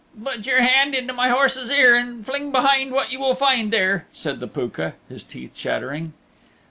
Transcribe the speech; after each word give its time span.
"Put 0.23 0.47
your 0.47 0.63
hand 0.63 0.95
into 0.95 1.13
my 1.13 1.27
horse's 1.29 1.69
ear 1.69 1.93
and 1.95 2.25
fling 2.25 2.51
behind 2.51 2.91
what 2.91 3.11
you 3.11 3.19
will 3.19 3.35
find 3.35 3.71
there," 3.71 4.07
said 4.11 4.39
the 4.39 4.47
Pooka, 4.47 4.95
his 5.09 5.23
teeth 5.23 5.53
chattering. 5.53 6.13